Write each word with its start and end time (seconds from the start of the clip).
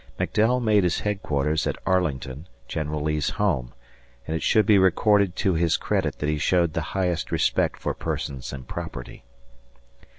McDowell 0.19 0.63
made 0.63 0.81
his 0.83 1.01
headquarters 1.01 1.67
at 1.67 1.77
Arlington, 1.85 2.47
General 2.67 3.03
Lee's 3.03 3.29
home, 3.29 3.71
and 4.25 4.35
it 4.35 4.41
should 4.41 4.65
be 4.65 4.79
recorded 4.79 5.35
to 5.35 5.53
his 5.53 5.77
credit 5.77 6.17
that 6.17 6.27
he 6.27 6.39
showed 6.39 6.73
the 6.73 6.81
highest 6.97 7.31
respect 7.31 7.79
forpersons 7.79 8.51
and 8.51 8.67
property. 8.67 9.23